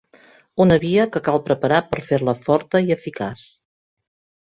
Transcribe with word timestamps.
Una 0.63 0.77
via 0.85 1.05
que 1.17 1.21
cal 1.27 1.37
preparar 1.51 1.83
per 1.93 2.01
fer-la 2.09 2.37
forta 2.49 2.85
i 2.89 2.99
eficaç. 3.01 3.49